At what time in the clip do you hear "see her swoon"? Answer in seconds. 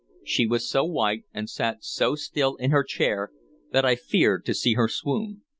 4.55-5.43